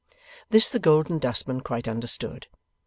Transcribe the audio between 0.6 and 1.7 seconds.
the Golden Dustman